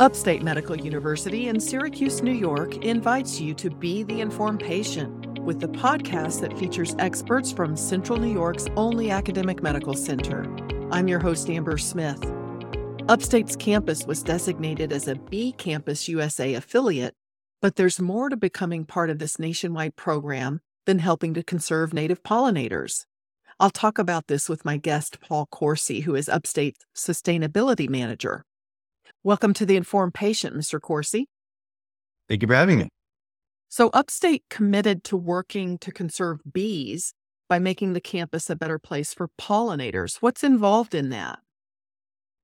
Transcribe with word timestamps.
Upstate 0.00 0.42
Medical 0.42 0.76
University 0.76 1.46
in 1.46 1.60
Syracuse, 1.60 2.20
New 2.20 2.32
York 2.32 2.78
invites 2.78 3.40
you 3.40 3.54
to 3.54 3.70
be 3.70 4.02
the 4.02 4.20
informed 4.20 4.58
patient 4.58 5.38
with 5.44 5.60
the 5.60 5.68
podcast 5.68 6.40
that 6.40 6.58
features 6.58 6.96
experts 6.98 7.52
from 7.52 7.76
Central 7.76 8.18
New 8.18 8.32
York's 8.32 8.66
only 8.74 9.12
academic 9.12 9.62
medical 9.62 9.94
center. 9.94 10.52
I'm 10.90 11.06
your 11.06 11.20
host, 11.20 11.48
Amber 11.48 11.78
Smith. 11.78 12.20
Upstate's 13.08 13.54
campus 13.54 14.04
was 14.04 14.24
designated 14.24 14.92
as 14.92 15.06
a 15.06 15.14
Bee 15.14 15.52
Campus 15.52 16.08
USA 16.08 16.54
affiliate, 16.54 17.14
but 17.62 17.76
there's 17.76 18.00
more 18.00 18.28
to 18.28 18.36
becoming 18.36 18.84
part 18.84 19.10
of 19.10 19.20
this 19.20 19.38
nationwide 19.38 19.94
program 19.94 20.60
than 20.86 20.98
helping 20.98 21.34
to 21.34 21.44
conserve 21.44 21.94
native 21.94 22.24
pollinators. 22.24 23.04
I'll 23.60 23.70
talk 23.70 24.00
about 24.00 24.26
this 24.26 24.48
with 24.48 24.64
my 24.64 24.76
guest, 24.76 25.20
Paul 25.20 25.46
Corsi, 25.46 26.00
who 26.00 26.16
is 26.16 26.28
Upstate's 26.28 26.84
Sustainability 26.96 27.88
Manager. 27.88 28.44
Welcome 29.26 29.54
to 29.54 29.64
the 29.64 29.76
Informed 29.76 30.12
Patient, 30.12 30.54
Mr. 30.54 30.78
Corsi. 30.78 31.30
Thank 32.28 32.42
you 32.42 32.48
for 32.48 32.54
having 32.54 32.78
me. 32.78 32.90
So, 33.70 33.88
Upstate 33.94 34.44
committed 34.50 35.02
to 35.04 35.16
working 35.16 35.78
to 35.78 35.90
conserve 35.90 36.40
bees 36.52 37.14
by 37.48 37.58
making 37.58 37.94
the 37.94 38.02
campus 38.02 38.50
a 38.50 38.54
better 38.54 38.78
place 38.78 39.14
for 39.14 39.30
pollinators. 39.40 40.18
What's 40.20 40.44
involved 40.44 40.94
in 40.94 41.08
that? 41.08 41.38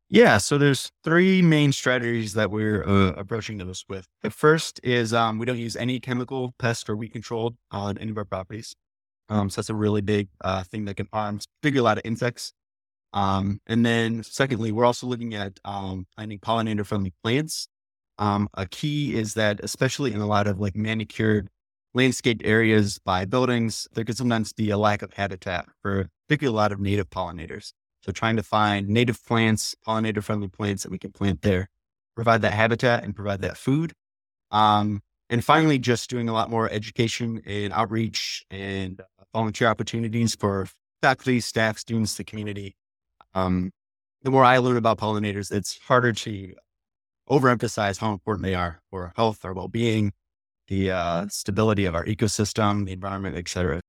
Yeah, 0.08 0.38
so 0.38 0.56
there's 0.56 0.90
three 1.04 1.42
main 1.42 1.72
strategies 1.72 2.32
that 2.32 2.50
we're 2.50 2.82
uh, 2.88 3.12
approaching 3.12 3.58
this 3.58 3.84
with. 3.86 4.06
The 4.22 4.30
first 4.30 4.80
is 4.82 5.12
um, 5.12 5.38
we 5.38 5.44
don't 5.44 5.58
use 5.58 5.76
any 5.76 6.00
chemical 6.00 6.54
pest 6.58 6.88
or 6.88 6.96
weed 6.96 7.10
control 7.10 7.56
on 7.70 7.98
any 7.98 8.10
of 8.10 8.16
our 8.16 8.24
properties. 8.24 8.74
Um, 9.28 9.50
so 9.50 9.60
that's 9.60 9.68
a 9.68 9.74
really 9.74 10.00
big 10.00 10.28
uh, 10.40 10.62
thing 10.62 10.86
that 10.86 10.96
can 10.96 11.08
harm, 11.12 11.40
particularly 11.60 11.80
a 11.80 11.82
lot 11.82 11.98
of 11.98 12.06
insects. 12.06 12.54
Um, 13.12 13.60
and 13.66 13.84
then 13.84 14.22
secondly, 14.22 14.72
we're 14.72 14.84
also 14.84 15.06
looking 15.06 15.34
at 15.34 15.58
um, 15.64 16.06
planting 16.16 16.38
pollinator 16.38 16.86
friendly 16.86 17.12
plants. 17.22 17.68
Um, 18.18 18.48
a 18.54 18.66
key 18.66 19.14
is 19.14 19.34
that, 19.34 19.60
especially 19.62 20.12
in 20.12 20.20
a 20.20 20.26
lot 20.26 20.46
of 20.46 20.60
like 20.60 20.76
manicured 20.76 21.48
landscaped 21.94 22.42
areas 22.44 22.98
by 22.98 23.24
buildings, 23.24 23.88
there 23.94 24.04
could 24.04 24.16
sometimes 24.16 24.52
be 24.52 24.70
a 24.70 24.78
lack 24.78 25.02
of 25.02 25.12
habitat 25.14 25.66
for 25.82 26.08
particularly 26.28 26.54
a 26.54 26.56
lot 26.56 26.72
of 26.72 26.80
native 26.80 27.10
pollinators. 27.10 27.72
So 28.02 28.12
trying 28.12 28.36
to 28.36 28.42
find 28.42 28.88
native 28.88 29.24
plants, 29.24 29.74
pollinator 29.86 30.22
friendly 30.22 30.48
plants 30.48 30.84
that 30.84 30.90
we 30.90 30.98
can 30.98 31.12
plant 31.12 31.42
there, 31.42 31.68
provide 32.14 32.42
that 32.42 32.52
habitat 32.52 33.04
and 33.04 33.14
provide 33.14 33.42
that 33.42 33.56
food. 33.56 33.92
Um, 34.50 35.02
and 35.28 35.44
finally, 35.44 35.78
just 35.78 36.10
doing 36.10 36.28
a 36.28 36.32
lot 36.32 36.50
more 36.50 36.70
education 36.70 37.40
and 37.46 37.72
outreach 37.72 38.44
and 38.50 39.00
uh, 39.00 39.24
volunteer 39.32 39.68
opportunities 39.68 40.34
for 40.34 40.66
faculty, 41.02 41.40
staff, 41.40 41.78
students, 41.78 42.14
the 42.14 42.24
community 42.24 42.74
um, 43.34 43.70
the 44.22 44.30
more 44.30 44.44
I 44.44 44.58
learn 44.58 44.76
about 44.76 44.98
pollinators, 44.98 45.50
it's 45.50 45.78
harder 45.78 46.12
to 46.12 46.54
overemphasize 47.28 47.98
how 47.98 48.12
important 48.12 48.44
they 48.44 48.54
are 48.54 48.80
for 48.90 49.04
our 49.04 49.12
health, 49.16 49.44
our 49.44 49.52
well-being, 49.52 50.12
the 50.68 50.90
uh, 50.90 51.26
stability 51.28 51.84
of 51.84 51.94
our 51.94 52.04
ecosystem, 52.04 52.86
the 52.86 52.92
environment, 52.92 53.36
et 53.36 53.48
cetera. 53.48 53.80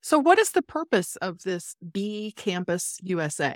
So, 0.00 0.18
what 0.18 0.38
is 0.38 0.50
the 0.50 0.62
purpose 0.62 1.16
of 1.16 1.42
this 1.42 1.76
Bee 1.92 2.32
Campus 2.36 2.98
USA? 3.02 3.54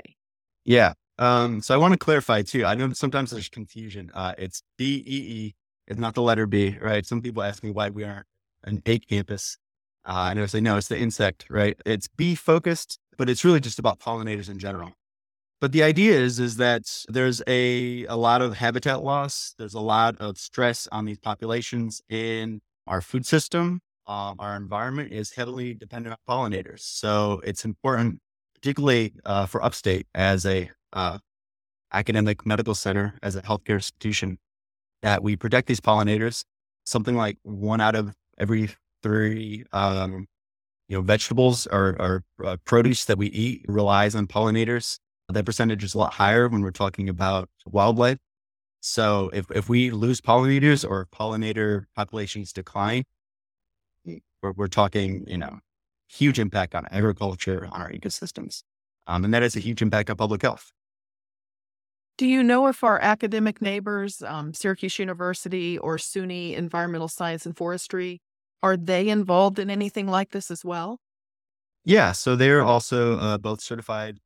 Yeah. 0.64 0.92
Um, 1.18 1.60
so, 1.60 1.74
I 1.74 1.76
want 1.76 1.92
to 1.92 1.98
clarify 1.98 2.42
too. 2.42 2.64
I 2.64 2.74
know 2.74 2.92
sometimes 2.92 3.32
there's 3.32 3.48
confusion. 3.48 4.10
Uh, 4.14 4.34
it's 4.38 4.62
B 4.78 5.02
E 5.06 5.16
E. 5.16 5.54
It's 5.88 5.98
not 5.98 6.14
the 6.14 6.22
letter 6.22 6.46
B, 6.46 6.78
right? 6.80 7.04
Some 7.04 7.20
people 7.20 7.42
ask 7.42 7.62
me 7.62 7.70
why 7.70 7.90
we 7.90 8.04
aren't 8.04 8.26
an 8.64 8.82
A 8.86 8.98
campus. 8.98 9.58
Uh, 10.04 10.28
and 10.30 10.40
I 10.40 10.46
say, 10.46 10.60
no, 10.60 10.76
it's 10.76 10.88
the 10.88 10.98
insect, 10.98 11.46
right? 11.50 11.76
It's 11.84 12.06
bee 12.06 12.36
focused, 12.36 13.00
but 13.18 13.28
it's 13.28 13.44
really 13.44 13.58
just 13.58 13.80
about 13.80 13.98
pollinators 13.98 14.48
in 14.48 14.58
general. 14.60 14.92
But 15.60 15.72
the 15.72 15.82
idea 15.82 16.12
is 16.12 16.38
is 16.38 16.56
that 16.58 16.82
there's 17.08 17.42
a 17.46 18.04
a 18.06 18.16
lot 18.16 18.42
of 18.42 18.54
habitat 18.56 19.02
loss. 19.02 19.54
There's 19.58 19.74
a 19.74 19.80
lot 19.80 20.16
of 20.20 20.36
stress 20.38 20.86
on 20.92 21.06
these 21.06 21.18
populations 21.18 22.02
in 22.08 22.60
our 22.86 23.00
food 23.00 23.24
system. 23.26 23.80
Um, 24.06 24.36
our 24.38 24.56
environment 24.56 25.12
is 25.12 25.32
heavily 25.32 25.74
dependent 25.74 26.14
on 26.14 26.50
pollinators, 26.50 26.80
so 26.80 27.40
it's 27.44 27.64
important, 27.64 28.20
particularly 28.54 29.14
uh, 29.24 29.46
for 29.46 29.64
upstate 29.64 30.06
as 30.14 30.46
a 30.46 30.70
uh, 30.92 31.18
academic 31.92 32.46
medical 32.46 32.74
center, 32.74 33.18
as 33.22 33.34
a 33.34 33.42
healthcare 33.42 33.74
institution, 33.74 34.38
that 35.02 35.22
we 35.22 35.36
protect 35.36 35.66
these 35.66 35.80
pollinators. 35.80 36.44
Something 36.84 37.16
like 37.16 37.38
one 37.42 37.80
out 37.80 37.96
of 37.96 38.14
every 38.38 38.70
three 39.02 39.64
um, 39.72 40.26
you 40.88 40.96
know, 40.96 41.02
vegetables 41.02 41.66
or, 41.66 41.96
or 41.98 42.24
uh, 42.44 42.56
produce 42.64 43.04
that 43.06 43.18
we 43.18 43.26
eat 43.28 43.64
relies 43.66 44.14
on 44.14 44.26
pollinators. 44.26 44.98
That 45.28 45.44
percentage 45.44 45.82
is 45.82 45.94
a 45.94 45.98
lot 45.98 46.14
higher 46.14 46.48
when 46.48 46.62
we're 46.62 46.70
talking 46.70 47.08
about 47.08 47.48
wildlife. 47.66 48.18
So 48.80 49.30
if, 49.32 49.50
if 49.50 49.68
we 49.68 49.90
lose 49.90 50.20
pollinators 50.20 50.88
or 50.88 51.06
pollinator 51.06 51.86
populations 51.96 52.52
decline, 52.52 53.02
we're, 54.04 54.52
we're 54.52 54.68
talking, 54.68 55.24
you 55.26 55.38
know, 55.38 55.58
huge 56.08 56.38
impact 56.38 56.74
on 56.74 56.86
agriculture, 56.92 57.68
on 57.72 57.82
our 57.82 57.90
ecosystems. 57.90 58.62
Um, 59.08 59.24
and 59.24 59.34
that 59.34 59.42
is 59.42 59.56
a 59.56 59.60
huge 59.60 59.82
impact 59.82 60.10
on 60.10 60.16
public 60.16 60.42
health. 60.42 60.70
Do 62.16 62.26
you 62.26 62.42
know 62.42 62.68
if 62.68 62.82
our 62.82 62.98
academic 63.00 63.60
neighbors, 63.60 64.22
um, 64.22 64.54
Syracuse 64.54 64.98
University 64.98 65.76
or 65.78 65.96
SUNY 65.96 66.54
Environmental 66.54 67.08
Science 67.08 67.44
and 67.44 67.56
Forestry, 67.56 68.20
are 68.62 68.76
they 68.76 69.08
involved 69.08 69.58
in 69.58 69.68
anything 69.68 70.06
like 70.06 70.30
this 70.30 70.50
as 70.50 70.64
well? 70.64 70.98
Yeah, 71.84 72.12
so 72.12 72.34
they're 72.34 72.62
also 72.62 73.18
uh, 73.18 73.38
both 73.38 73.60
certified 73.60 74.18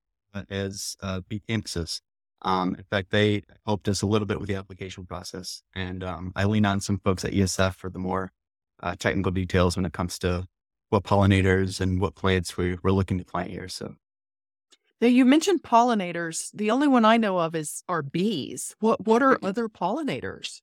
as 0.49 0.97
uh, 1.03 1.21
campuses. 1.49 2.01
Um, 2.43 2.75
in 2.77 2.85
fact, 2.85 3.11
they 3.11 3.43
helped 3.67 3.89
us 3.89 4.03
a 4.03 4.07
little 4.07 4.27
bit 4.27 4.41
with 4.41 4.49
the 4.49 4.55
application 4.55 5.05
process. 5.05 5.63
And 5.75 6.03
um, 6.03 6.33
I 6.35 6.45
lean 6.45 6.65
on 6.65 6.81
some 6.81 6.99
folks 6.99 7.25
at 7.25 7.33
ESF 7.33 7.75
for 7.75 7.91
the 7.91 7.99
more 7.99 8.33
uh, 8.83 8.95
technical 8.99 9.33
details 9.33 9.77
when 9.77 9.85
it 9.85 9.93
comes 9.93 10.19
to 10.21 10.47
what 10.89 11.05
pollinators 11.05 11.81
and 11.81 12.01
what 12.01 12.15
plants 12.15 12.57
we, 12.57 12.79
we're 12.83 12.91
looking 12.91 13.19
to 13.19 13.25
plant 13.25 13.51
here. 13.51 13.69
So, 13.69 13.95
now 15.01 15.09
you 15.09 15.25
mentioned 15.25 15.63
pollinators. 15.63 16.51
The 16.53 16.71
only 16.71 16.89
one 16.89 17.05
I 17.05 17.17
know 17.17 17.39
of 17.39 17.55
is 17.55 17.83
are 17.89 18.03
bees. 18.03 18.75
What 18.81 19.07
what 19.07 19.23
are 19.23 19.39
other 19.43 19.69
pollinators? 19.69 20.61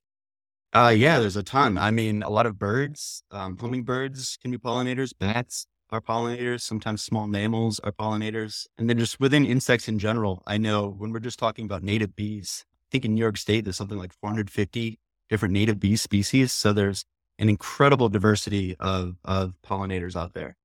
Uh, 0.72 0.94
yeah, 0.94 1.18
there's 1.18 1.36
a 1.36 1.42
ton. 1.42 1.78
I 1.78 1.90
mean, 1.90 2.22
a 2.22 2.28
lot 2.28 2.44
of 2.44 2.58
birds, 2.58 3.22
um, 3.30 3.56
hummingbirds 3.56 4.36
can 4.40 4.50
be 4.50 4.58
pollinators. 4.58 5.12
Bats, 5.18 5.66
are 5.90 6.00
pollinators. 6.00 6.60
Sometimes 6.60 7.02
small 7.02 7.26
mammals 7.26 7.80
are 7.80 7.92
pollinators. 7.92 8.66
And 8.76 8.88
then 8.88 8.98
just 8.98 9.20
within 9.20 9.44
insects 9.44 9.88
in 9.88 9.98
general, 9.98 10.42
I 10.46 10.58
know 10.58 10.88
when 10.88 11.12
we're 11.12 11.20
just 11.20 11.38
talking 11.38 11.64
about 11.64 11.82
native 11.82 12.14
bees, 12.14 12.64
I 12.68 12.86
think 12.90 13.04
in 13.04 13.14
New 13.14 13.20
York 13.20 13.36
State, 13.36 13.64
there's 13.64 13.76
something 13.76 13.98
like 13.98 14.12
450 14.20 14.98
different 15.28 15.52
native 15.52 15.78
bee 15.78 15.96
species. 15.96 16.52
So 16.52 16.72
there's 16.72 17.04
an 17.38 17.48
incredible 17.48 18.08
diversity 18.08 18.76
of, 18.80 19.16
of 19.24 19.54
pollinators 19.64 20.16
out 20.16 20.34
there. 20.34 20.56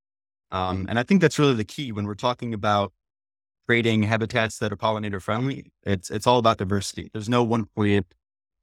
Um, 0.51 0.85
and 0.87 0.99
I 0.99 1.03
think 1.03 1.21
that's 1.21 1.39
really 1.39 1.55
the 1.55 1.63
key 1.63 1.91
when 1.91 2.05
we're 2.05 2.13
talking 2.13 2.53
about 2.53 2.93
creating 3.65 4.03
habitats 4.03 4.59
that 4.59 4.71
are 4.71 4.77
pollinator 4.77 5.21
friendly. 5.21 5.71
It's, 5.83 6.11
it's 6.11 6.27
all 6.27 6.37
about 6.37 6.57
diversity. 6.57 7.09
There's 7.11 7.29
no 7.29 7.43
one 7.43 7.65
plant 7.75 8.13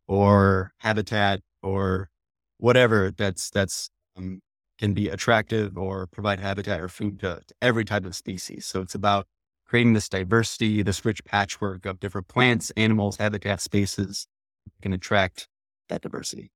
or 0.07 0.73
habitat 0.79 1.41
or 1.63 2.11
whatever 2.59 3.11
that's, 3.11 3.51
that's 3.51 3.91
um, 4.17 4.41
can 4.81 4.95
be 4.95 5.11
attractive 5.11 5.77
or 5.77 6.07
provide 6.07 6.41
habitat 6.41 6.81
or 6.81 6.89
food 6.89 7.21
to, 7.21 7.43
to 7.47 7.55
every 7.61 7.85
type 7.85 8.07
of 8.07 8.17
species. 8.17 8.65
So 8.65 8.81
it's 8.81 8.95
about 8.95 9.27
creating 9.67 9.93
this 9.93 10.09
diversity, 10.09 10.83
this 10.83 11.05
rich 11.05 11.23
patchwork 11.23 11.85
of 11.85 12.01
different 12.01 12.29
plants, 12.29 12.73
animals, 12.79 13.19
habitat 13.19 13.61
spaces 13.61 14.27
can 14.81 14.95
attract 14.95 15.49
that 15.91 16.01
diversity. 16.01 16.51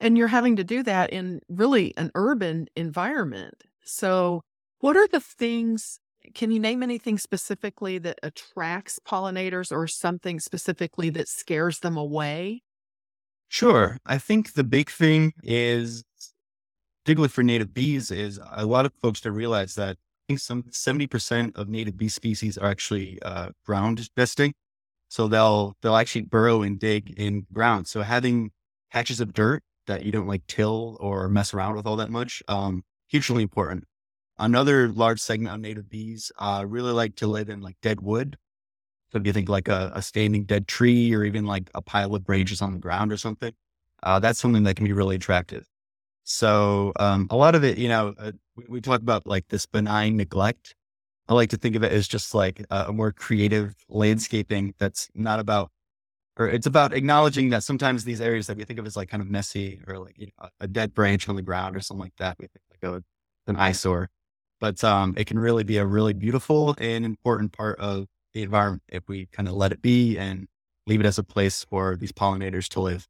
And 0.00 0.16
you're 0.16 0.28
having 0.28 0.56
to 0.56 0.64
do 0.64 0.82
that 0.84 1.10
in 1.10 1.40
really 1.50 1.92
an 1.98 2.10
urban 2.14 2.66
environment. 2.74 3.62
So, 3.84 4.40
what 4.78 4.96
are 4.96 5.06
the 5.06 5.20
things? 5.20 6.00
Can 6.34 6.50
you 6.50 6.58
name 6.58 6.82
anything 6.82 7.18
specifically 7.18 7.98
that 7.98 8.18
attracts 8.22 8.98
pollinators 9.06 9.70
or 9.70 9.86
something 9.86 10.40
specifically 10.40 11.10
that 11.10 11.28
scares 11.28 11.80
them 11.80 11.98
away? 11.98 12.62
Sure. 13.48 13.98
I 14.06 14.16
think 14.16 14.54
the 14.54 14.64
big 14.64 14.88
thing 14.90 15.34
is 15.42 16.04
particularly 17.04 17.28
for 17.28 17.42
native 17.42 17.74
bees, 17.74 18.10
is 18.10 18.40
a 18.52 18.66
lot 18.66 18.86
of 18.86 18.92
folks 18.94 19.20
don't 19.20 19.34
realize 19.34 19.74
that 19.74 19.96
I 19.96 20.22
think 20.28 20.40
some 20.40 20.64
70% 20.64 21.56
of 21.56 21.68
native 21.68 21.96
bee 21.96 22.08
species 22.08 22.58
are 22.58 22.70
actually 22.70 23.20
uh, 23.22 23.50
ground 23.64 24.08
nesting. 24.16 24.52
So 25.08 25.26
they'll, 25.26 25.76
they'll 25.82 25.96
actually 25.96 26.22
burrow 26.22 26.62
and 26.62 26.78
dig 26.78 27.12
in 27.18 27.46
ground. 27.52 27.88
So 27.88 28.02
having 28.02 28.52
patches 28.92 29.20
of 29.20 29.32
dirt 29.32 29.62
that 29.86 30.04
you 30.04 30.12
don't 30.12 30.28
like 30.28 30.46
till 30.46 30.96
or 31.00 31.28
mess 31.28 31.52
around 31.52 31.74
with 31.74 31.86
all 31.86 31.96
that 31.96 32.10
much, 32.10 32.42
um, 32.48 32.84
hugely 33.08 33.42
important. 33.42 33.84
Another 34.38 34.88
large 34.88 35.20
segment 35.20 35.54
of 35.54 35.60
native 35.60 35.90
bees 35.90 36.30
uh, 36.38 36.64
really 36.66 36.92
like 36.92 37.16
to 37.16 37.26
live 37.26 37.48
in 37.48 37.60
like 37.60 37.76
dead 37.82 38.00
wood. 38.00 38.36
So 39.10 39.18
if 39.18 39.26
you 39.26 39.32
think 39.32 39.48
like 39.48 39.68
a, 39.68 39.90
a 39.94 40.02
standing 40.02 40.44
dead 40.44 40.68
tree 40.68 41.12
or 41.12 41.24
even 41.24 41.44
like 41.44 41.70
a 41.74 41.82
pile 41.82 42.14
of 42.14 42.24
branches 42.24 42.62
on 42.62 42.72
the 42.72 42.78
ground 42.78 43.12
or 43.12 43.16
something, 43.16 43.52
uh, 44.02 44.20
that's 44.20 44.38
something 44.38 44.62
that 44.62 44.76
can 44.76 44.86
be 44.86 44.92
really 44.92 45.16
attractive. 45.16 45.66
So 46.32 46.92
um, 47.00 47.26
a 47.28 47.36
lot 47.36 47.56
of 47.56 47.64
it, 47.64 47.76
you 47.76 47.88
know, 47.88 48.14
uh, 48.16 48.30
we, 48.54 48.64
we, 48.68 48.80
talk 48.80 49.00
about 49.00 49.26
like 49.26 49.48
this 49.48 49.66
benign 49.66 50.16
neglect. 50.16 50.76
I 51.28 51.34
like 51.34 51.50
to 51.50 51.56
think 51.56 51.74
of 51.74 51.82
it 51.82 51.90
as 51.90 52.06
just 52.06 52.36
like 52.36 52.64
a, 52.70 52.84
a 52.86 52.92
more 52.92 53.10
creative 53.10 53.74
landscaping 53.88 54.74
that's 54.78 55.08
not 55.12 55.40
about 55.40 55.72
or 56.38 56.46
it's 56.46 56.68
about 56.68 56.94
acknowledging 56.94 57.50
that 57.50 57.64
sometimes 57.64 58.04
these 58.04 58.20
areas 58.20 58.46
that 58.46 58.56
we 58.56 58.64
think 58.64 58.78
of 58.78 58.86
as 58.86 58.96
like 58.96 59.08
kind 59.08 59.20
of 59.20 59.28
messy 59.28 59.80
or 59.88 59.98
like 59.98 60.16
you 60.16 60.28
know, 60.40 60.48
a 60.60 60.68
dead 60.68 60.94
branch 60.94 61.28
on 61.28 61.34
the 61.34 61.42
ground 61.42 61.74
or 61.74 61.80
something 61.80 62.04
like 62.04 62.16
that, 62.18 62.36
we 62.38 62.46
think 62.46 62.62
like 62.70 62.92
a, 62.92 63.02
an 63.50 63.56
eyesore, 63.56 64.08
but 64.60 64.84
um, 64.84 65.14
it 65.16 65.26
can 65.26 65.38
really 65.38 65.64
be 65.64 65.78
a 65.78 65.84
really 65.84 66.12
beautiful 66.12 66.76
and 66.78 67.04
important 67.04 67.50
part 67.50 67.76
of 67.80 68.06
the 68.34 68.44
environment 68.44 68.84
if 68.88 69.02
we 69.08 69.26
kind 69.26 69.48
of 69.48 69.54
let 69.54 69.72
it 69.72 69.82
be 69.82 70.16
and 70.16 70.46
leave 70.86 71.00
it 71.00 71.06
as 71.06 71.18
a 71.18 71.24
place 71.24 71.64
for 71.64 71.96
these 71.96 72.12
pollinators 72.12 72.68
to 72.68 72.80
live. 72.80 73.08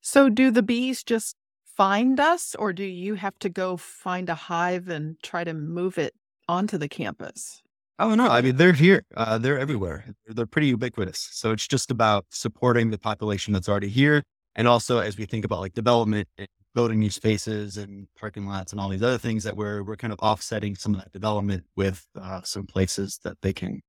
So, 0.00 0.28
do 0.28 0.52
the 0.52 0.62
bees 0.62 1.02
just 1.02 1.34
find 1.76 2.18
us, 2.20 2.54
or 2.58 2.72
do 2.72 2.84
you 2.84 3.14
have 3.14 3.38
to 3.40 3.48
go 3.48 3.76
find 3.76 4.28
a 4.28 4.34
hive 4.34 4.88
and 4.88 5.16
try 5.22 5.44
to 5.44 5.54
move 5.54 5.98
it 5.98 6.14
onto 6.48 6.78
the 6.78 6.88
campus? 6.88 7.62
Oh 7.98 8.14
no, 8.14 8.28
I 8.28 8.42
mean 8.42 8.56
they're 8.56 8.72
here. 8.72 9.02
Uh, 9.16 9.38
they're 9.38 9.58
everywhere. 9.58 10.04
They're 10.26 10.46
pretty 10.46 10.68
ubiquitous. 10.68 11.28
So 11.32 11.52
it's 11.52 11.66
just 11.66 11.90
about 11.90 12.26
supporting 12.30 12.90
the 12.90 12.98
population 12.98 13.52
that's 13.54 13.68
already 13.68 13.88
here, 13.88 14.22
and 14.54 14.68
also 14.68 14.98
as 14.98 15.16
we 15.16 15.24
think 15.24 15.44
about 15.44 15.60
like 15.60 15.72
development 15.72 16.28
and 16.36 16.48
building 16.74 16.98
new 17.00 17.08
spaces 17.10 17.78
and 17.78 18.06
parking 18.18 18.46
lots 18.46 18.72
and 18.72 18.80
all 18.80 18.90
these 18.90 19.02
other 19.02 19.16
things 19.18 19.44
that 19.44 19.56
we're 19.56 19.82
we're 19.82 19.96
kind 19.96 20.12
of 20.12 20.18
offsetting 20.20 20.74
some 20.74 20.94
of 20.94 21.00
that 21.00 21.12
development 21.12 21.64
with 21.74 22.06
uh, 22.20 22.42
some 22.42 22.66
places 22.66 23.18
that 23.24 23.40
they 23.40 23.52
can 23.52 23.80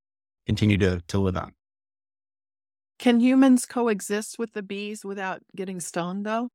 continue 0.45 0.77
to 0.77 1.01
to 1.07 1.19
live 1.19 1.35
on. 1.35 1.53
Can 2.99 3.19
humans 3.19 3.65
coexist 3.65 4.39
with 4.39 4.53
the 4.53 4.63
bees 4.63 5.05
without 5.05 5.41
getting 5.55 5.79
stung, 5.79 6.23
though? 6.23 6.49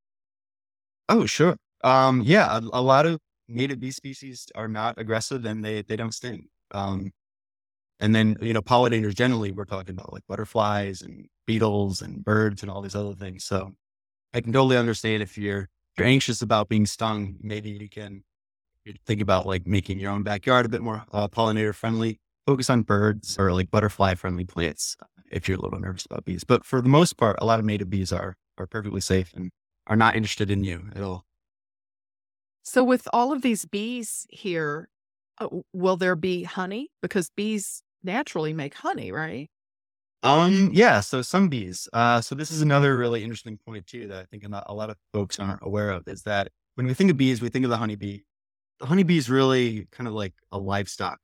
Oh, 1.12 1.26
sure. 1.26 1.56
Um, 1.85 2.23
yeah, 2.23 2.56
a, 2.56 2.61
a 2.73 2.81
lot 2.81 3.05
of 3.06 3.19
native 3.49 3.81
bee 3.81 3.91
species 3.91 4.47
are 4.55 4.67
not 4.67 4.99
aggressive 4.99 5.44
and 5.44 5.62
they 5.62 5.82
they 5.82 5.94
don't 5.97 6.12
sting. 6.14 6.49
Um, 6.70 7.12
and 8.00 8.14
then, 8.14 8.37
you 8.43 8.53
know, 8.55 8.62
pollinators 8.62 9.14
generally, 9.14 9.53
we're 9.53 9.67
talking 9.67 9.94
about 9.94 10.12
like 10.12 10.25
butterflies 10.29 11.03
and 11.03 11.29
beetles 11.47 12.03
and 12.03 12.25
birds 12.25 12.62
and 12.62 12.70
all 12.70 12.82
these 12.82 12.97
other 12.97 13.14
things. 13.14 13.44
So 13.44 13.73
I 14.35 14.41
can 14.43 14.53
totally 14.53 14.76
understand 14.79 15.23
if 15.23 15.38
you're, 15.38 15.62
if 15.62 15.99
you're 15.99 16.09
anxious 16.09 16.43
about 16.43 16.69
being 16.69 16.87
stung, 16.87 17.37
maybe 17.43 17.70
you 17.70 17.88
can 17.91 18.25
think 19.06 19.20
about 19.20 19.47
like 19.47 19.67
making 19.67 19.99
your 19.99 20.11
own 20.12 20.23
backyard 20.23 20.67
a 20.67 20.69
bit 20.69 20.82
more 20.82 21.05
uh, 21.12 21.29
pollinator 21.29 21.75
friendly. 21.75 22.19
Focus 22.47 22.70
on 22.70 22.82
birds 22.82 23.38
or 23.38 23.53
like 23.53 23.70
butterfly 23.70 24.15
friendly 24.15 24.44
plants 24.44 24.97
if 25.31 25.49
you're 25.49 25.58
a 25.58 25.61
little 25.61 25.79
nervous 25.79 26.06
about 26.06 26.25
bees. 26.25 26.44
But 26.44 26.65
for 26.65 26.81
the 26.82 26.88
most 26.88 27.17
part, 27.17 27.37
a 27.41 27.47
lot 27.47 27.61
of 27.61 27.65
native 27.65 27.91
bees 27.91 28.12
are 28.12 28.37
are 28.58 28.67
perfectly 28.67 29.00
safe 29.00 29.32
and 29.35 29.50
are 29.93 29.97
not 29.97 30.17
interested 30.17 30.50
in 30.50 30.65
you 30.65 30.89
at 30.97 31.03
all. 31.03 31.27
So, 32.62 32.83
with 32.83 33.06
all 33.12 33.31
of 33.31 33.43
these 33.43 33.67
bees 33.67 34.27
here, 34.31 34.89
uh, 35.39 35.49
will 35.75 35.99
there 35.99 36.17
be 36.17 36.44
honey? 36.44 36.89
Because 37.03 37.29
bees 37.29 37.83
naturally 38.03 38.55
make 38.55 38.73
honey, 38.73 39.12
right? 39.12 39.50
Um, 40.23 40.71
yeah. 40.73 41.00
So 41.00 41.21
some 41.21 41.49
bees. 41.50 41.89
Uh, 41.93 42.23
so 42.23 42.35
this 42.35 42.50
is 42.50 42.62
another 42.62 42.97
really 42.97 43.23
interesting 43.23 43.59
point 43.67 43.87
too 43.87 44.09
that 44.09 44.19
I 44.23 44.25
think 44.25 44.44
a 44.50 44.73
lot 44.73 44.89
of 44.89 44.97
folks 45.12 45.39
aren't 45.39 45.61
aware 45.62 45.91
of 45.91 46.06
is 46.06 46.23
that 46.23 46.49
when 46.77 46.87
we 46.87 46.94
think 46.94 47.11
of 47.11 47.19
bees, 47.19 47.43
we 47.43 47.50
think 47.50 47.65
of 47.65 47.71
the 47.71 47.77
honeybee. 47.77 48.21
The 48.81 48.87
honeybee 48.87 49.19
is 49.19 49.29
really 49.29 49.89
kind 49.91 50.09
of 50.09 50.15
like 50.15 50.33
a 50.53 50.59
livestock, 50.59 51.19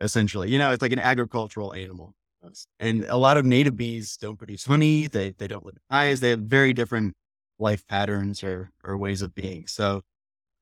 essentially. 0.00 0.50
You 0.50 0.58
know, 0.58 0.72
it's 0.72 0.82
like 0.82 0.92
an 0.92 0.98
agricultural 0.98 1.72
animal. 1.72 2.14
And 2.78 3.04
a 3.04 3.16
lot 3.16 3.38
of 3.38 3.46
native 3.46 3.76
bees 3.76 4.18
don't 4.18 4.36
produce 4.36 4.66
honey. 4.66 5.06
They 5.06 5.30
they 5.30 5.46
don't 5.46 5.64
live 5.64 5.76
in 5.76 5.96
hives. 5.96 6.20
They 6.20 6.30
have 6.30 6.40
very 6.40 6.74
different 6.74 7.14
life 7.58 7.86
patterns 7.86 8.42
or 8.42 8.70
or 8.82 8.96
ways 8.96 9.22
of 9.22 9.34
being. 9.34 9.66
So 9.66 10.02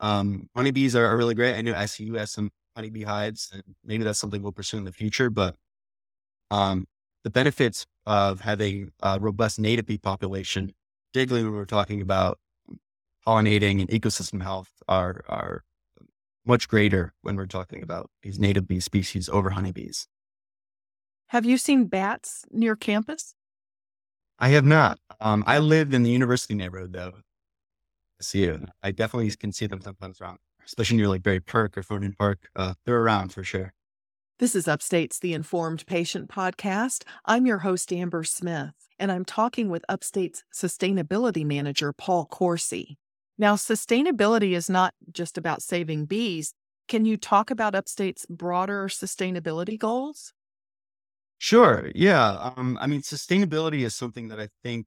um, 0.01 0.49
honeybees 0.55 0.97
are, 0.97 1.07
are 1.07 1.17
really 1.17 1.35
great. 1.35 1.57
I 1.57 1.63
know 1.63 1.75
SU 1.75 2.15
has 2.15 2.33
some 2.33 2.51
honeybee 2.77 3.05
hives, 3.05 3.51
and 3.53 3.63
maybe 3.85 4.05
that's 4.05 4.19
something 4.19 4.43
we'll 4.43 4.53
pursue 4.53 4.79
in 4.79 4.85
the 4.85 4.93
future. 4.93 5.31
But 5.31 5.57
um, 6.51 6.87
the 7.25 7.31
benefits 7.31 7.87
of 8.05 8.41
having 8.41 8.91
a 9.01 9.19
robust 9.21 9.59
native 9.59 9.87
bee 9.87 9.99
population, 9.99 10.73
particularly 11.13 11.45
when 11.47 11.55
we're 11.55 11.65
talking 11.65 12.03
about 12.03 12.39
pollinating 13.27 13.81
and 13.81 13.89
ecosystem 13.89 14.43
health, 14.43 14.71
are 14.89 15.25
are 15.29 15.65
much 16.45 16.69
greater 16.69 17.15
when 17.23 17.37
we're 17.37 17.47
talking 17.47 17.83
about 17.83 18.11
these 18.23 18.39
native 18.39 18.67
bee 18.67 18.81
species 18.81 19.29
over 19.29 19.51
honeybees. 19.51 20.09
Have 21.29 21.47
you 21.47 21.57
seen 21.57 21.87
bats 21.87 22.45
near 22.51 22.77
campus? 22.77 23.35
I 24.39 24.49
have 24.51 24.65
not. 24.65 24.99
Um, 25.21 25.45
I 25.47 25.59
live 25.59 25.95
in 25.95 26.03
the 26.03 26.11
university 26.11 26.55
neighborhood, 26.55 26.93
though. 26.93 27.13
See 28.21 28.45
you. 28.45 28.67
I 28.83 28.91
definitely 28.91 29.31
can 29.31 29.53
see 29.53 29.67
them 29.67 29.81
sometimes 29.81 30.21
around 30.21 30.39
especially 30.67 30.97
near 30.97 31.09
like 31.09 31.23
Barry 31.23 31.41
Park 31.41 31.77
or 31.77 31.83
Thornton 31.83 32.15
Park. 32.19 32.49
Uh, 32.57 32.75
they're 32.85 33.01
around 33.01 33.33
for 33.33 33.45
sure. 33.45 33.73
This 34.39 34.55
is 34.55 34.67
Upstate's 34.67 35.19
The 35.19 35.35
Informed 35.35 35.87
Patient 35.87 36.29
podcast. 36.29 37.05
I'm 37.25 37.47
your 37.47 37.59
host, 37.59 37.93
Amber 37.93 38.25
Smith, 38.25 38.75
and 38.99 39.13
I'm 39.13 39.25
talking 39.25 39.69
with 39.69 39.85
Upstate's 39.89 40.43
Sustainability 40.53 41.45
Manager, 41.45 41.93
Paul 41.93 42.27
Corsi. 42.27 42.99
Now, 43.39 43.55
sustainability 43.55 44.53
is 44.53 44.69
not 44.69 44.95
just 45.13 45.39
about 45.39 45.63
saving 45.63 46.07
bees. 46.07 46.55
Can 46.89 47.05
you 47.05 47.17
talk 47.17 47.51
about 47.51 47.75
Upstate's 47.75 48.27
broader 48.27 48.89
sustainability 48.89 49.79
goals? 49.79 50.33
Sure. 51.43 51.91
Yeah. 51.97 52.53
Um, 52.57 52.79
I 52.81 52.87
mean, 52.87 53.03
sustainability 53.03 53.81
is 53.85 53.97
something 53.97 54.29
that 54.29 54.39
I 54.39 54.49
think 54.63 54.87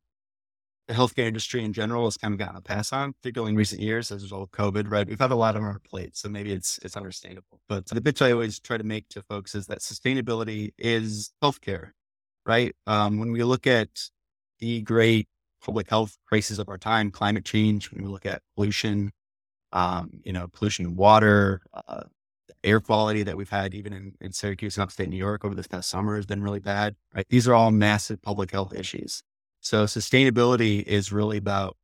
the 0.88 0.94
healthcare 0.96 1.28
industry 1.28 1.63
in 1.63 1.74
general 1.74 2.06
has 2.06 2.18
kind 2.18 2.34
of 2.34 2.40
gotten 2.40 2.57
a 2.57 2.62
pass 2.62 2.94
on, 2.94 3.13
particularly 3.13 3.52
in 3.52 3.57
recent 3.57 3.81
years 3.81 4.12
as 4.12 4.24
a 4.24 4.25
result 4.25 4.44
of 4.44 4.52
COVID, 4.52 4.92
right? 4.92 5.07
We've 5.07 5.19
had 5.19 5.31
a 5.31 5.36
lot 5.36 5.56
on 5.57 5.63
our 5.63 5.80
plate, 5.80 6.18
so 6.18 6.30
maybe 6.30 6.54
it's 6.54 6.80
it's 6.84 6.98
understandable. 6.98 7.62
But 7.69 7.88
the 7.88 8.02
pitch 8.02 8.22
I 8.22 8.31
always 8.34 8.60
try 8.60 8.78
to 8.78 8.84
make 8.86 9.10
to 9.10 9.22
folks 9.24 9.56
is 9.56 9.68
that 9.68 9.80
sustainability 9.80 10.74
is 10.78 11.34
healthcare, 11.44 11.92
right? 12.46 12.75
Um, 12.88 13.19
when 13.19 13.31
we 13.31 13.44
look 13.44 13.68
at 13.68 13.90
the 14.60 14.81
great 14.84 15.28
public 15.63 15.90
health 15.90 16.18
crises 16.28 16.60
of 16.60 16.69
our 16.69 16.78
time, 16.80 17.12
climate 17.12 17.46
change, 17.46 17.92
when 17.92 18.04
we 18.04 18.10
look 18.10 18.25
at 18.25 18.42
pollution, 18.56 19.12
um, 19.74 20.12
you 20.24 20.34
know, 20.34 20.48
pollution 20.54 20.86
in 20.88 20.96
water, 20.96 21.62
uh, 21.74 22.04
air 22.66 22.80
quality 22.80 23.24
that 23.24 23.38
we've 23.38 23.50
had 23.50 23.74
even 23.74 23.94
in, 23.94 24.14
in 24.20 24.32
Syracuse 24.32 24.78
and 24.78 24.84
upstate 24.84 25.10
New 25.10 25.18
York 25.18 25.46
over 25.46 25.56
this 25.56 25.68
past 25.68 25.90
summer 25.90 26.16
has 26.16 26.26
been 26.26 26.42
really 26.42 26.60
bad, 26.60 26.96
right? 27.14 27.26
These 27.30 27.48
are 27.48 27.54
all 27.54 27.72
massive 27.72 28.22
public 28.22 28.52
health 28.52 28.74
issues. 28.74 29.24
So 29.62 29.86
sustainability 29.86 30.84
is 30.84 31.12
really 31.12 31.38
about 31.38 31.78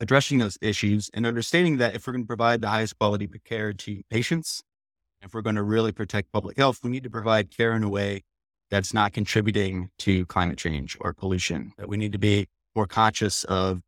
addressing 0.00 0.38
those 0.38 0.58
issues 0.60 1.10
and 1.14 1.26
understanding 1.26 1.78
that 1.78 1.94
if 1.94 2.06
we're 2.06 2.12
going 2.12 2.24
to 2.24 2.28
provide 2.28 2.60
the 2.60 2.68
highest 2.68 2.98
quality 2.98 3.28
care 3.44 3.72
to 3.72 4.02
patients, 4.10 4.62
if 5.22 5.32
we're 5.32 5.42
going 5.42 5.56
to 5.56 5.62
really 5.62 5.92
protect 5.92 6.32
public 6.32 6.56
health, 6.56 6.80
we 6.82 6.90
need 6.90 7.04
to 7.04 7.10
provide 7.10 7.50
care 7.50 7.72
in 7.72 7.82
a 7.82 7.88
way 7.88 8.22
that's 8.70 8.92
not 8.92 9.12
contributing 9.12 9.90
to 9.98 10.26
climate 10.26 10.58
change 10.58 10.96
or 11.00 11.14
pollution. 11.14 11.72
That 11.78 11.88
we 11.88 11.96
need 11.96 12.12
to 12.12 12.18
be 12.18 12.48
more 12.74 12.86
conscious 12.86 13.44
of 13.44 13.80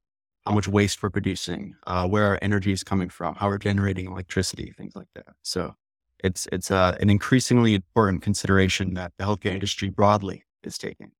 how 0.47 0.53
much 0.55 0.67
waste 0.67 1.03
we're 1.03 1.11
producing, 1.11 1.75
uh, 1.87 2.09
where 2.09 2.25
our 2.25 2.39
energy 2.41 2.73
is 2.73 2.83
coming 2.83 3.11
from, 3.11 3.35
how 3.35 3.49
we're 3.49 3.59
generating 3.59 4.07
electricity, 4.07 4.73
things 4.77 4.97
like 4.97 5.09
that. 5.15 5.35
So 5.43 5.75
it's 6.25 6.49
it's 6.53 6.71
uh, 6.71 6.97
an 7.01 7.11
increasingly 7.11 7.75
important 7.75 8.23
consideration 8.23 8.95
that 8.95 9.13
the 9.19 9.25
healthcare 9.25 9.53
industry 9.53 9.89
broadly 9.89 10.45
is 10.63 10.79
taking. 10.79 11.13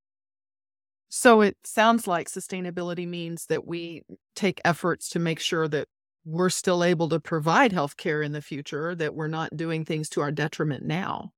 So 1.09 1.41
it 1.41 1.57
sounds 1.65 2.07
like 2.07 2.29
sustainability 2.29 3.09
means 3.09 3.47
that 3.47 3.67
we 3.67 4.03
take 4.37 4.61
efforts 4.65 5.09
to 5.11 5.19
make 5.19 5.41
sure 5.41 5.67
that 5.69 5.89
we're 6.25 6.51
still 6.51 6.85
able 6.85 7.09
to 7.09 7.19
provide 7.19 7.73
healthcare 7.73 8.25
in 8.25 8.33
the 8.33 8.43
future, 8.43 8.95
that 8.95 9.15
we're 9.15 9.29
not 9.29 9.57
doing 9.57 9.85
things 9.85 10.11
to 10.11 10.21
our 10.21 10.31
detriment 10.31 10.85
now. 10.85 11.33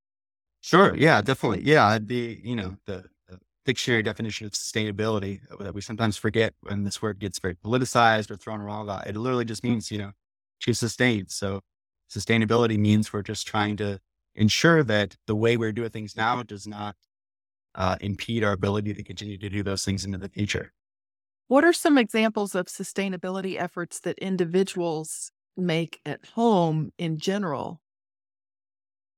Sure. 0.59 0.93
Yeah, 0.95 1.21
definitely. 1.21 1.63
Yeah. 1.63 1.97
The, 2.01 2.39
you 2.43 2.55
know, 2.55 2.75
the, 2.85 3.05
the 3.29 3.39
dictionary 3.65 4.03
definition 4.03 4.45
of 4.45 4.51
sustainability 4.51 5.39
uh, 5.49 5.63
that 5.63 5.73
we 5.73 5.79
sometimes 5.79 6.17
forget 6.17 6.53
when 6.61 6.83
this 6.83 7.01
word 7.01 7.19
gets 7.19 7.39
very 7.39 7.55
politicized 7.55 8.29
or 8.29 8.35
thrown 8.35 8.59
around 8.59 8.81
a 8.81 8.83
lot, 8.83 9.07
it 9.07 9.15
literally 9.15 9.45
just 9.45 9.63
means, 9.63 9.89
you 9.89 9.97
know, 9.97 10.11
to 10.61 10.73
sustain. 10.73 11.29
So 11.29 11.61
sustainability 12.11 12.77
means 12.77 13.13
we're 13.13 13.21
just 13.21 13.47
trying 13.47 13.77
to 13.77 13.99
ensure 14.35 14.83
that 14.83 15.15
the 15.27 15.35
way 15.35 15.57
we're 15.57 15.71
doing 15.71 15.89
things 15.89 16.15
now 16.15 16.43
does 16.43 16.67
not 16.67 16.95
uh, 17.75 17.95
impede 18.01 18.43
our 18.43 18.53
ability 18.53 18.93
to 18.93 19.03
continue 19.03 19.37
to 19.37 19.49
do 19.49 19.63
those 19.63 19.85
things 19.85 20.05
into 20.05 20.17
the 20.17 20.29
future. 20.29 20.73
What 21.47 21.63
are 21.63 21.73
some 21.73 21.97
examples 21.97 22.55
of 22.55 22.67
sustainability 22.67 23.59
efforts 23.59 23.99
that 24.01 24.17
individuals 24.19 25.31
make 25.57 25.99
at 26.05 26.25
home 26.35 26.91
in 26.97 27.17
general? 27.17 27.81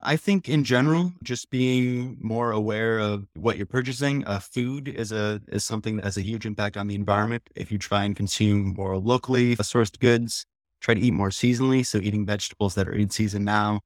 I 0.06 0.18
think 0.18 0.50
in 0.50 0.66
general, 0.66 1.14
just 1.24 1.50
being 1.50 2.18
more 2.20 2.52
aware 2.52 3.00
of 3.00 3.26
what 3.36 3.56
you're 3.56 3.66
purchasing. 3.66 4.26
Uh, 4.26 4.40
food 4.40 4.90
is 4.90 5.14
a 5.14 5.42
is 5.48 5.64
something 5.64 5.96
that 5.96 6.06
has 6.06 6.18
a 6.18 6.22
huge 6.22 6.46
impact 6.46 6.76
on 6.76 6.88
the 6.88 6.96
environment. 6.96 7.44
If 7.56 7.72
you 7.72 7.78
try 7.78 8.04
and 8.04 8.16
consume 8.16 8.74
more 8.76 8.98
locally 8.98 9.56
sourced 9.58 9.98
goods, 9.98 10.46
try 10.84 10.94
to 10.94 11.02
eat 11.02 11.14
more 11.14 11.30
seasonally. 11.30 11.86
So 11.86 11.98
eating 11.98 12.26
vegetables 12.26 12.76
that 12.76 12.88
are 12.88 12.94
in 12.94 13.10
season 13.10 13.44
now, 13.46 13.80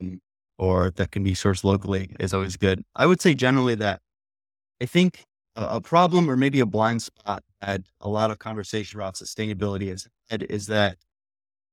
um, 0.00 0.20
or 0.58 0.90
that 0.92 1.10
can 1.10 1.24
be 1.24 1.32
sourced 1.34 1.64
locally 1.64 2.14
is 2.20 2.32
always 2.32 2.56
good. 2.56 2.82
I 2.94 3.06
would 3.06 3.20
say 3.20 3.34
generally 3.34 3.74
that 3.76 4.00
I 4.80 4.86
think 4.86 5.24
a, 5.56 5.80
problem 5.80 6.30
or 6.30 6.36
maybe 6.36 6.60
a 6.60 6.66
blind 6.66 7.02
spot 7.02 7.42
that 7.60 7.82
a 8.00 8.08
lot 8.08 8.30
of 8.30 8.38
conversation 8.38 8.98
around 8.98 9.14
sustainability 9.14 9.92
is 9.92 10.08
is 10.30 10.66
that 10.68 10.96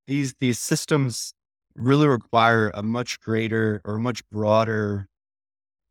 these 0.07 0.35
these 0.39 0.59
systems 0.59 1.33
really 1.75 2.07
require 2.07 2.71
a 2.73 2.83
much 2.83 3.19
greater 3.21 3.81
or 3.85 3.97
much 3.97 4.27
broader 4.29 5.07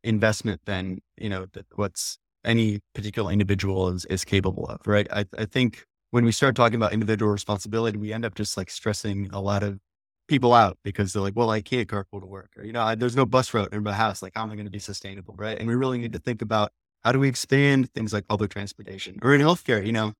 investment 0.03 0.61
than 0.65 0.99
you 1.17 1.29
know 1.29 1.47
what's 1.75 2.17
any 2.45 2.79
particular 2.93 3.31
individual 3.31 3.89
is, 3.89 4.05
is 4.05 4.23
capable 4.23 4.65
of, 4.67 4.79
right? 4.85 5.07
I, 5.11 5.25
I 5.37 5.45
think 5.45 5.85
when 6.11 6.25
we 6.25 6.31
start 6.31 6.55
talking 6.55 6.75
about 6.75 6.93
individual 6.93 7.31
responsibility, 7.31 7.97
we 7.97 8.13
end 8.13 8.25
up 8.25 8.35
just 8.35 8.57
like 8.57 8.69
stressing 8.69 9.29
a 9.31 9.39
lot 9.41 9.63
of 9.63 9.79
people 10.27 10.53
out 10.53 10.77
because 10.83 11.13
they're 11.13 11.21
like, 11.21 11.35
well, 11.35 11.49
I 11.49 11.61
can't 11.61 11.87
carpool 11.87 12.21
to 12.21 12.25
work, 12.27 12.51
or, 12.57 12.63
you 12.63 12.73
know, 12.73 12.83
I, 12.83 12.95
there's 12.95 13.15
no 13.15 13.25
bus 13.25 13.53
route 13.53 13.73
in 13.73 13.83
my 13.83 13.93
house. 13.93 14.21
Like, 14.21 14.33
how 14.35 14.43
am 14.43 14.51
I 14.51 14.55
going 14.55 14.65
to 14.65 14.71
be 14.71 14.79
sustainable, 14.79 15.35
right? 15.37 15.57
And 15.57 15.67
we 15.67 15.75
really 15.75 15.97
need 15.99 16.13
to 16.13 16.19
think 16.19 16.41
about 16.41 16.71
how 17.03 17.11
do 17.11 17.19
we 17.19 17.29
expand 17.29 17.91
things 17.93 18.13
like 18.13 18.27
public 18.27 18.51
transportation 18.51 19.17
or 19.21 19.33
in 19.33 19.41
healthcare, 19.41 19.85
you 19.85 19.91
know, 19.93 20.13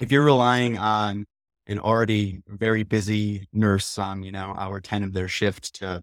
if 0.00 0.12
you're 0.12 0.24
relying 0.24 0.78
on 0.78 1.26
an 1.66 1.78
already 1.78 2.42
very 2.48 2.82
busy 2.82 3.48
nurse 3.52 3.98
on, 3.98 4.22
you 4.22 4.32
know, 4.32 4.54
hour 4.58 4.80
10 4.80 5.02
of 5.02 5.12
their 5.12 5.28
shift 5.28 5.74
to 5.76 6.02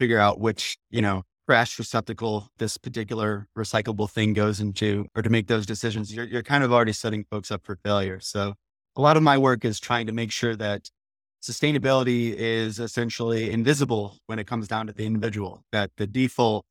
figure 0.00 0.18
out 0.18 0.40
which, 0.40 0.78
you 0.90 1.02
know, 1.02 1.22
trash 1.48 1.78
receptacle 1.78 2.48
this 2.58 2.78
particular 2.78 3.48
recyclable 3.56 4.08
thing 4.08 4.32
goes 4.32 4.60
into, 4.60 5.06
or 5.14 5.22
to 5.22 5.30
make 5.30 5.48
those 5.48 5.66
decisions, 5.66 6.14
you're, 6.14 6.24
you're 6.24 6.42
kind 6.42 6.64
of 6.64 6.72
already 6.72 6.92
setting 6.92 7.24
folks 7.30 7.50
up 7.50 7.64
for 7.64 7.76
failure. 7.84 8.20
So 8.20 8.54
a 8.96 9.00
lot 9.00 9.16
of 9.16 9.22
my 9.22 9.38
work 9.38 9.64
is 9.64 9.80
trying 9.80 10.06
to 10.06 10.12
make 10.12 10.30
sure 10.30 10.54
that 10.56 10.90
sustainability 11.42 12.34
is 12.34 12.78
essentially 12.78 13.50
invisible 13.50 14.18
when 14.26 14.38
it 14.38 14.46
comes 14.46 14.68
down 14.68 14.86
to 14.86 14.92
the 14.92 15.04
individual, 15.04 15.64
that 15.72 15.90
the 15.96 16.06
default 16.06 16.64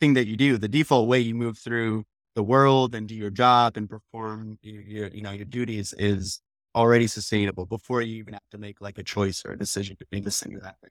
thing 0.00 0.14
that 0.14 0.26
you 0.26 0.36
do, 0.36 0.58
the 0.58 0.68
default 0.68 1.08
way 1.08 1.18
you 1.18 1.34
move 1.34 1.56
through 1.56 2.04
the 2.34 2.42
world 2.42 2.94
and 2.94 3.08
do 3.08 3.14
your 3.14 3.30
job 3.30 3.76
and 3.76 3.88
perform 3.88 4.58
your, 4.62 4.82
your 4.82 5.08
you 5.08 5.22
know, 5.22 5.30
your 5.30 5.46
duties 5.46 5.94
is 5.98 6.40
already 6.74 7.06
sustainable 7.06 7.66
before 7.66 8.02
you 8.02 8.16
even 8.16 8.34
have 8.34 8.48
to 8.50 8.58
make 8.58 8.80
like 8.80 8.98
a 8.98 9.02
choice 9.02 9.42
or 9.44 9.52
a 9.52 9.58
decision 9.58 9.96
to 9.96 10.04
between 10.04 10.24
this 10.24 10.40
thing 10.40 10.54
or 10.54 10.60
that 10.60 10.78
thing. 10.80 10.90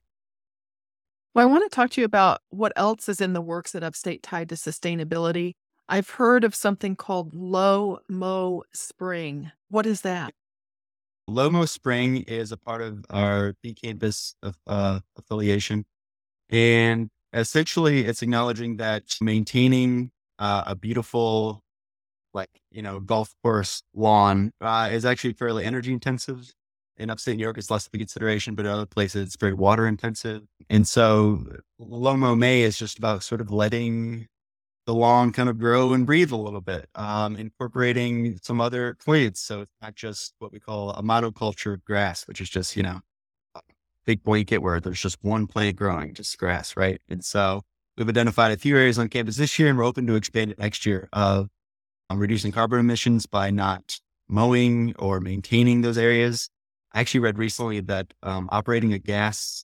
Well, 1.37 1.47
I 1.47 1.51
want 1.51 1.69
to 1.69 1.75
talk 1.75 1.91
to 1.91 2.01
you 2.01 2.05
about 2.05 2.41
what 2.49 2.73
else 2.75 3.07
is 3.07 3.21
in 3.21 3.33
the 3.33 3.41
works 3.41 3.75
at 3.75 3.83
Upstate 3.83 4.23
tied 4.23 4.49
to 4.49 4.55
sustainability. 4.55 5.53
I've 5.87 6.09
heard 6.09 6.43
of 6.43 6.55
something 6.55 6.95
called 6.95 7.35
Low 7.35 7.99
Mow 8.09 8.63
Spring. 8.73 9.51
What 9.69 9.85
is 9.85 10.01
that? 10.01 10.33
Low 11.27 11.51
Mow 11.51 11.65
Spring 11.65 12.23
is 12.23 12.51
a 12.51 12.57
part 12.57 12.81
of 12.81 13.05
our 13.11 13.53
Bee 13.61 13.75
Campus 13.75 14.33
uh, 14.65 15.01
affiliation. 15.15 15.85
And 16.49 17.11
essentially, 17.31 18.05
it's 18.05 18.23
acknowledging 18.23 18.77
that 18.77 19.03
maintaining 19.21 20.09
uh, 20.39 20.63
a 20.65 20.75
beautiful, 20.75 21.61
like, 22.33 22.49
you 22.71 22.81
know, 22.81 22.99
golf 22.99 23.35
course 23.43 23.83
lawn 23.93 24.53
uh, 24.59 24.89
is 24.91 25.05
actually 25.05 25.33
fairly 25.33 25.65
energy 25.65 25.93
intensive 25.93 26.51
in 26.97 27.09
upstate 27.09 27.37
New 27.37 27.43
York, 27.43 27.57
it's 27.57 27.71
less 27.71 27.87
of 27.87 27.93
a 27.93 27.97
consideration, 27.97 28.55
but 28.55 28.65
in 28.65 28.71
other 28.71 28.85
places, 28.85 29.27
it's 29.27 29.35
very 29.35 29.53
water 29.53 29.87
intensive. 29.87 30.43
And 30.69 30.87
so 30.87 31.45
Lomo 31.79 32.37
May 32.37 32.61
is 32.61 32.77
just 32.77 32.97
about 32.97 33.23
sort 33.23 33.41
of 33.41 33.51
letting 33.51 34.27
the 34.85 34.93
lawn 34.93 35.31
kind 35.33 35.49
of 35.49 35.59
grow 35.59 35.93
and 35.93 36.05
breathe 36.05 36.31
a 36.31 36.37
little 36.37 36.61
bit, 36.61 36.89
um, 36.95 37.35
incorporating 37.35 38.39
some 38.41 38.61
other 38.61 38.95
plants. 39.03 39.41
So 39.41 39.61
it's 39.61 39.75
not 39.81 39.95
just 39.95 40.33
what 40.39 40.51
we 40.51 40.59
call 40.59 40.91
a 40.91 41.03
monoculture 41.03 41.83
grass, 41.83 42.25
which 42.27 42.39
is 42.39 42.49
just, 42.49 42.75
you 42.75 42.83
know, 42.83 43.01
big 44.05 44.23
blanket 44.23 44.59
where 44.59 44.79
there's 44.79 45.01
just 45.01 45.17
one 45.21 45.45
plant 45.45 45.75
growing, 45.75 46.13
just 46.13 46.37
grass, 46.37 46.77
right? 46.77 47.01
And 47.09 47.23
so 47.23 47.61
we've 47.97 48.07
identified 48.07 48.51
a 48.53 48.57
few 48.57 48.77
areas 48.77 48.97
on 48.97 49.09
campus 49.09 49.35
this 49.35 49.59
year 49.59 49.67
and 49.67 49.77
we're 49.77 49.83
open 49.83 50.07
to 50.07 50.15
expand 50.15 50.51
it 50.51 50.57
next 50.57 50.85
year 50.85 51.09
of 51.11 51.49
um, 52.09 52.17
reducing 52.17 52.53
carbon 52.53 52.79
emissions 52.79 53.25
by 53.25 53.51
not 53.51 53.99
mowing 54.29 54.95
or 54.97 55.19
maintaining 55.19 55.81
those 55.81 55.97
areas 55.97 56.49
I 56.97 56.99
actually 56.99 57.19
read 57.19 57.37
recently 57.37 57.79
that 57.81 58.11
um, 58.23 58.49
operating 58.51 58.91
a 58.91 58.97
gas 58.97 59.63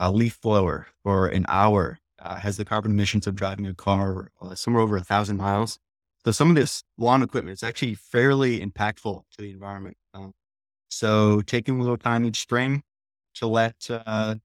uh, 0.00 0.10
leaf 0.10 0.40
blower 0.40 0.86
for 1.02 1.26
an 1.26 1.44
hour 1.46 1.98
uh, 2.18 2.36
has 2.36 2.56
the 2.56 2.64
carbon 2.64 2.92
emissions 2.92 3.26
of 3.26 3.34
driving 3.34 3.66
a 3.66 3.74
car 3.74 4.30
uh, 4.40 4.54
somewhere 4.54 4.82
over 4.82 4.96
a 4.96 5.04
thousand 5.04 5.36
miles. 5.36 5.78
So 6.24 6.30
some 6.30 6.48
of 6.48 6.56
this 6.56 6.82
lawn 6.96 7.22
equipment 7.22 7.52
is 7.52 7.62
actually 7.62 7.96
fairly 7.96 8.60
impactful 8.60 9.24
to 9.30 9.42
the 9.42 9.50
environment. 9.50 9.98
Um, 10.14 10.32
so 10.88 11.42
taking 11.42 11.78
a 11.78 11.82
little 11.82 11.98
time 11.98 12.24
each 12.24 12.40
spring 12.40 12.82
to 13.34 13.46
let 13.46 13.86
uh, 13.90 14.36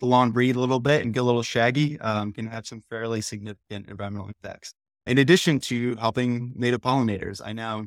the 0.00 0.06
lawn 0.06 0.32
breathe 0.32 0.56
a 0.56 0.60
little 0.60 0.80
bit 0.80 1.04
and 1.04 1.14
get 1.14 1.20
a 1.20 1.22
little 1.22 1.44
shaggy 1.44 2.00
um, 2.00 2.32
can 2.32 2.48
have 2.48 2.66
some 2.66 2.82
fairly 2.90 3.20
significant 3.20 3.88
environmental 3.88 4.28
effects. 4.30 4.74
In 5.06 5.18
addition 5.18 5.60
to 5.60 5.94
helping 5.94 6.54
native 6.56 6.80
pollinators, 6.80 7.40
I 7.44 7.52
know 7.52 7.86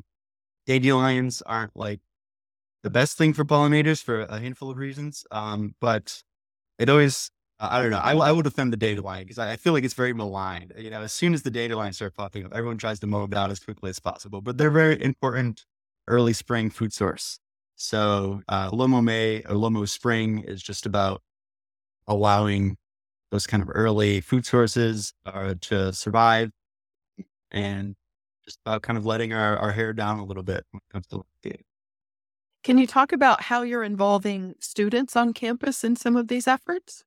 dandelions 0.66 1.42
aren't 1.42 1.76
like 1.76 2.00
the 2.82 2.90
best 2.90 3.16
thing 3.16 3.32
for 3.32 3.44
pollinators 3.44 4.02
for 4.02 4.22
a 4.22 4.38
handful 4.38 4.70
of 4.70 4.76
reasons. 4.76 5.24
Um, 5.30 5.74
but 5.80 6.22
it 6.78 6.88
always, 6.88 7.30
I 7.60 7.80
don't 7.80 7.90
know, 7.90 7.98
I, 7.98 8.14
I 8.14 8.32
will 8.32 8.42
defend 8.42 8.72
the 8.72 8.76
data 8.76 9.00
line 9.00 9.22
because 9.22 9.38
I, 9.38 9.52
I, 9.52 9.56
feel 9.56 9.72
like 9.72 9.84
it's 9.84 9.94
very 9.94 10.12
maligned. 10.12 10.72
You 10.76 10.90
know, 10.90 11.02
as 11.02 11.12
soon 11.12 11.32
as 11.32 11.42
the 11.42 11.50
dandelions 11.50 11.96
start 11.96 12.14
popping 12.14 12.44
up, 12.44 12.52
everyone 12.54 12.78
tries 12.78 12.98
to 13.00 13.06
mow 13.06 13.24
it 13.24 13.34
out 13.34 13.50
as 13.50 13.60
quickly 13.60 13.90
as 13.90 14.00
possible, 14.00 14.40
but 14.40 14.58
they're 14.58 14.70
very 14.70 15.02
important 15.02 15.64
early 16.08 16.32
spring 16.32 16.70
food 16.70 16.92
source. 16.92 17.38
So, 17.76 18.42
uh, 18.48 18.70
Lomo 18.70 19.02
May 19.02 19.42
or 19.48 19.54
Low 19.56 19.70
Mow 19.70 19.84
Spring 19.86 20.40
is 20.40 20.62
just 20.62 20.86
about 20.86 21.22
allowing 22.06 22.76
those 23.30 23.46
kind 23.46 23.62
of 23.62 23.70
early 23.72 24.20
food 24.20 24.44
sources 24.44 25.14
uh, 25.24 25.54
to 25.62 25.92
survive 25.92 26.50
and 27.50 27.94
just 28.44 28.58
about 28.66 28.82
kind 28.82 28.98
of 28.98 29.06
letting 29.06 29.32
our, 29.32 29.56
our 29.56 29.72
hair 29.72 29.92
down 29.92 30.18
a 30.18 30.24
little 30.24 30.42
bit 30.42 30.64
when 30.70 30.80
it 30.80 30.92
comes 30.92 31.06
to 31.06 31.24
can 32.62 32.78
you 32.78 32.86
talk 32.86 33.12
about 33.12 33.42
how 33.42 33.62
you're 33.62 33.82
involving 33.82 34.54
students 34.60 35.16
on 35.16 35.32
campus 35.32 35.82
in 35.82 35.96
some 35.96 36.16
of 36.16 36.28
these 36.28 36.46
efforts? 36.46 37.04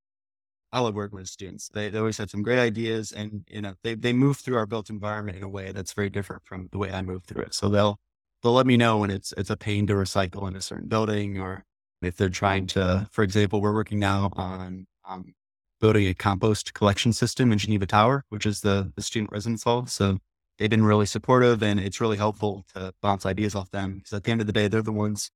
I 0.72 0.82
love 0.82 0.96
working 0.96 1.18
with 1.18 1.30
students. 1.30 1.70
They, 1.70 1.90
they 1.90 2.00
always 2.00 2.18
have 2.18 2.30
some 2.30 2.44
great 2.44 2.60
ideas 2.60 3.14
and, 3.14 3.46
you 3.50 3.62
know, 3.62 3.76
they, 3.84 3.96
they 3.96 4.12
move 4.12 4.38
through 4.38 4.58
our 4.58 4.66
built 4.66 4.90
environment 4.90 5.38
in 5.38 5.44
a 5.44 5.50
way 5.50 5.72
that's 5.72 5.94
very 5.94 6.10
different 6.10 6.44
from 6.44 6.68
the 6.72 6.78
way 6.78 6.92
I 6.92 7.02
move 7.02 7.24
through 7.24 7.44
it. 7.44 7.54
So 7.54 7.70
they'll, 7.70 7.98
they'll 8.44 8.52
let 8.52 8.68
me 8.68 8.76
know 8.76 8.98
when 8.98 9.10
it's, 9.10 9.34
it's 9.38 9.50
a 9.50 9.56
pain 9.56 9.88
to 9.88 9.94
recycle 9.94 10.48
in 10.50 10.56
a 10.56 10.62
certain 10.62 10.90
building 10.90 11.40
or 11.40 11.64
if 12.02 12.18
they're 12.18 12.28
trying 12.28 12.68
to, 12.68 13.08
for 13.12 13.24
example, 13.24 13.62
we're 13.62 13.74
working 13.74 14.00
now 14.00 14.32
on 14.34 14.86
um, 15.08 15.34
building 15.80 16.08
a 16.08 16.14
compost 16.14 16.74
collection 16.74 17.14
system 17.14 17.54
in 17.54 17.58
Geneva 17.58 17.86
Tower, 17.86 18.26
which 18.28 18.46
is 18.46 18.60
the, 18.60 18.92
the 18.96 19.02
student 19.02 19.32
residence 19.32 19.64
hall. 19.64 19.86
So 19.86 20.18
they've 20.58 20.70
been 20.70 20.84
really 20.84 21.06
supportive 21.06 21.64
and 21.64 21.80
it's 21.80 22.02
really 22.02 22.18
helpful 22.18 22.66
to 22.76 22.94
bounce 23.02 23.26
ideas 23.26 23.56
off 23.56 23.72
them 23.72 24.00
because 24.00 24.12
at 24.12 24.26
the 24.26 24.32
end 24.32 24.42
of 24.42 24.48
the 24.48 24.54
day, 24.54 24.68
they're 24.68 24.82
the 24.82 24.92
ones 24.92 25.32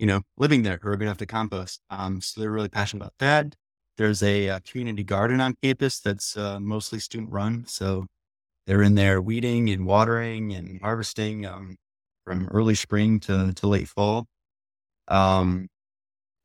you 0.00 0.06
know, 0.06 0.22
living 0.38 0.62
there 0.62 0.78
who 0.80 0.88
are 0.88 0.96
going 0.96 1.06
to 1.06 1.10
have 1.10 1.18
to 1.18 1.26
compost. 1.26 1.82
Um, 1.90 2.22
so 2.22 2.40
they're 2.40 2.50
really 2.50 2.70
passionate 2.70 3.02
about 3.02 3.18
that. 3.18 3.54
There's 3.98 4.22
a, 4.22 4.46
a 4.46 4.54
uh, 4.54 4.60
community 4.60 5.04
garden 5.04 5.42
on 5.42 5.56
campus 5.62 6.00
that's 6.00 6.38
uh, 6.38 6.58
mostly 6.58 6.98
student 7.00 7.30
run. 7.30 7.66
So 7.66 8.06
they're 8.66 8.82
in 8.82 8.94
there 8.94 9.20
weeding 9.20 9.68
and 9.68 9.84
watering 9.84 10.54
and 10.54 10.80
harvesting 10.80 11.44
um, 11.44 11.76
from 12.24 12.48
early 12.48 12.74
spring 12.74 13.20
to, 13.20 13.52
to 13.52 13.66
late 13.66 13.88
fall. 13.88 14.26
Um, 15.06 15.68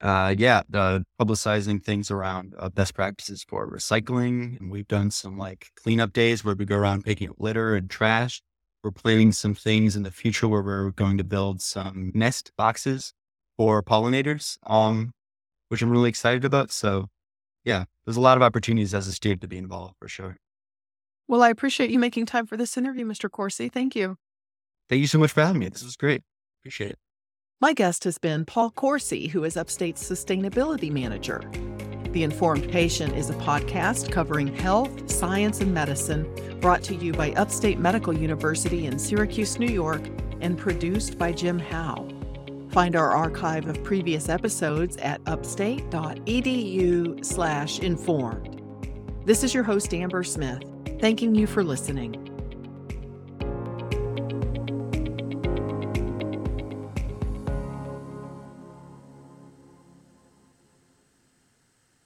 uh, 0.02 0.36
yeah, 0.38 0.64
uh, 0.74 1.00
publicizing 1.20 1.82
things 1.82 2.12
around 2.12 2.56
uh, 2.60 2.68
best 2.68 2.94
practices 2.94 3.46
for 3.48 3.72
recycling. 3.72 4.60
And 4.60 4.70
we've 4.70 4.88
done 4.88 5.12
some 5.12 5.38
like 5.38 5.70
cleanup 5.82 6.12
days 6.12 6.44
where 6.44 6.56
we 6.56 6.66
go 6.66 6.76
around 6.76 7.06
picking 7.06 7.30
up 7.30 7.38
litter 7.40 7.76
and 7.76 7.90
trash. 7.90 8.42
We're 8.84 8.92
planning 8.92 9.32
some 9.32 9.56
things 9.56 9.96
in 9.96 10.04
the 10.04 10.12
future 10.12 10.50
where 10.50 10.62
we're 10.62 10.92
going 10.92 11.18
to 11.20 11.24
build 11.24 11.62
some 11.62 12.12
nest 12.14 12.52
boxes 12.58 13.14
for 13.58 13.82
pollinators, 13.82 14.58
um, 14.66 15.12
which 15.70 15.82
I'm 15.82 15.90
really 15.90 16.10
excited 16.10 16.46
about. 16.46 16.72
So, 16.72 17.08
yeah, 17.64 17.86
there's 18.06 18.18
a 18.18 18.22
lot 18.22 18.38
of 18.38 18.44
opportunities 18.44 18.94
as 18.94 19.08
a 19.08 19.12
student 19.12 19.42
to 19.42 19.48
be 19.48 19.58
involved 19.58 19.96
for 20.00 20.08
sure. 20.08 20.38
Well, 21.28 21.42
I 21.42 21.50
appreciate 21.50 21.90
you 21.90 22.00
making 22.00 22.28
time 22.28 22.46
for 22.46 22.56
this 22.58 22.78
interview, 22.78 23.06
Mr. 23.06 23.30
Corsi. 23.30 23.70
Thank 23.70 23.96
you. 23.96 24.18
Thank 24.90 25.02
you 25.02 25.08
so 25.08 25.18
much 25.18 25.32
for 25.32 25.42
having 25.42 25.60
me. 25.60 25.70
This 25.70 25.84
was 25.84 25.96
great. 25.96 26.22
Appreciate 26.62 26.92
it. 26.92 27.00
My 27.62 27.74
guest 27.74 28.04
has 28.04 28.18
been 28.18 28.46
Paul 28.46 28.70
Corsi, 28.70 29.28
who 29.28 29.44
is 29.44 29.58
Upstate's 29.58 30.08
Sustainability 30.08 30.92
Manager. 30.92 31.42
The 32.12 32.24
Informed 32.24 32.70
Patient 32.70 33.16
is 33.16 33.30
a 33.30 33.34
podcast 33.34 34.12
covering 34.12 34.54
health, 34.56 35.10
science, 35.10 35.62
and 35.62 35.74
medicine 35.74 36.28
brought 36.62 36.84
to 36.84 36.96
you 36.96 37.12
by 37.12 37.32
Upstate 37.32 37.80
Medical 37.80 38.14
University 38.14 38.86
in 38.86 39.00
Syracuse, 39.00 39.58
New 39.58 39.68
York, 39.68 40.02
and 40.42 40.58
produced 40.58 41.18
by 41.18 41.32
Jim 41.32 41.60
Howe. 41.60 42.08
Find 42.76 42.96
our 42.98 43.12
archive 43.12 43.68
of 43.68 43.82
previous 43.86 44.28
episodes 44.28 44.98
at 44.98 45.22
upstate.edu/slash 45.28 47.80
informed. 47.80 48.62
This 49.24 49.46
is 49.46 49.54
your 49.54 49.64
host, 49.64 49.94
Amber 49.94 50.24
Smith, 50.24 50.62
thanking 51.00 51.36
you 51.36 51.48
for 51.48 51.64
listening. 51.64 52.35